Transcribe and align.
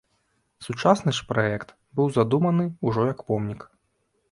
Сучасны 0.67 1.13
ж 1.17 1.27
праект 1.33 1.75
быў 2.01 2.07
задуманы 2.17 2.65
ўжо 2.91 3.07
як 3.13 3.19
помнік. 3.31 3.71